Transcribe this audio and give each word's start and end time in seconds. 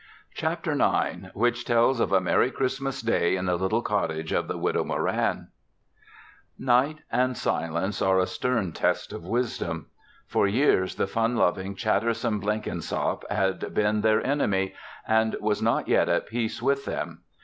CHAPTER 0.33 0.73
NINE 0.73 1.29
WHICH 1.35 1.63
TELLS 1.63 1.99
OF 1.99 2.11
A 2.11 2.19
MERRY 2.21 2.49
CHRISTMAS 2.49 3.01
DAY 3.03 3.35
IN 3.35 3.45
THE 3.45 3.55
LITTLE 3.55 3.83
COTTAGE 3.83 4.31
OF 4.31 4.47
THE 4.47 4.57
WIDOW 4.57 4.83
MORAN 4.85 5.49
Night 6.57 6.97
and 7.11 7.37
Silence 7.37 8.01
are 8.01 8.17
a 8.17 8.25
stern 8.25 8.71
test 8.71 9.13
of 9.13 9.27
wisdom. 9.27 9.91
For 10.25 10.47
years, 10.47 10.95
the 10.95 11.05
fun 11.05 11.35
loving, 11.35 11.75
chattersome 11.75 12.39
Blenkinsop 12.41 13.29
had 13.29 13.75
been 13.75 14.01
their 14.01 14.25
enemy 14.25 14.73
and 15.07 15.35
was 15.39 15.61
not 15.61 15.87
yet 15.87 16.09
at 16.09 16.25
peace 16.25 16.63
with 16.63 16.85
them. 16.85 17.21